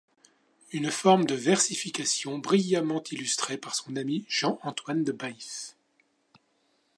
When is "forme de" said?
0.89-1.35